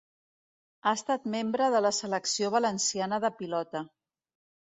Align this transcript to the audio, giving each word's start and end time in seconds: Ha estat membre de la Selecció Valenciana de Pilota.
Ha 0.85 0.93
estat 0.99 1.27
membre 1.35 1.67
de 1.75 1.81
la 1.87 1.91
Selecció 1.97 2.49
Valenciana 2.55 3.21
de 3.27 3.31
Pilota. 3.43 3.83